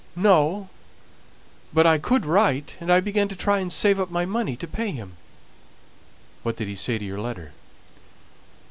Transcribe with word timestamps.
"No, 0.15 0.69
but 1.71 1.85
I 1.85 1.99
could 1.99 2.25
write; 2.25 2.75
and 2.79 2.91
I 2.91 3.01
began 3.01 3.27
to 3.27 3.35
try 3.35 3.59
and 3.59 3.71
save 3.71 3.99
up 3.99 4.09
my 4.09 4.25
money 4.25 4.55
to 4.55 4.67
pay 4.67 4.89
him." 4.89 5.15
"What 6.41 6.57
did 6.57 6.67
he 6.67 6.73
say 6.75 6.97
to 6.97 7.05
your 7.05 7.19
letter?" 7.21 7.51